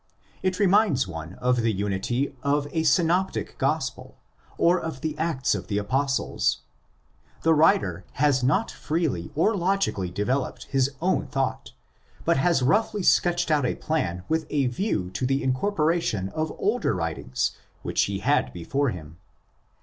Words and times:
It 0.41 0.57
reminds 0.57 1.07
one 1.07 1.35
of 1.35 1.57
the 1.57 1.71
unity 1.71 2.35
of 2.41 2.67
a 2.71 2.81
Synoptic 2.81 3.55
Gospel 3.59 4.17
or 4.57 4.79
of 4.81 5.01
the 5.01 5.15
Acts 5.19 5.53
of 5.53 5.67
the 5.67 5.77
Apostles. 5.77 6.61
The 7.43 7.53
writer 7.53 8.03
has 8.13 8.41
not 8.43 8.71
freely 8.71 9.25
and 9.35 9.55
logically 9.55 10.09
developed 10.09 10.63
his 10.63 10.89
own 11.03 11.27
thought, 11.27 11.73
but 12.25 12.37
has 12.37 12.63
roughly 12.63 13.03
sketched 13.03 13.51
outa 13.51 13.75
plan 13.75 14.23
with 14.27 14.47
a 14.49 14.65
view 14.65 15.11
to 15.11 15.23
the 15.27 15.43
incorporation 15.43 16.29
of 16.29 16.51
older 16.57 16.95
writings 16.95 17.51
which 17.83 18.05
he 18.05 18.21
had 18.21 18.51
before 18.53 18.89
him. 18.89 19.17